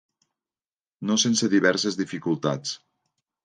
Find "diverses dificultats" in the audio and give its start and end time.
1.55-2.77